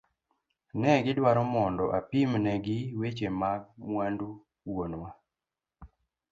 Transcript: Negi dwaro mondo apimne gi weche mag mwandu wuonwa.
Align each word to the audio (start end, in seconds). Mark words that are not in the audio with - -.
Negi 0.81 1.11
dwaro 1.17 1.41
mondo 1.53 1.85
apimne 1.97 2.51
gi 2.65 2.79
weche 2.99 3.27
mag 3.41 3.61
mwandu 3.89 4.27
wuonwa. 4.71 5.09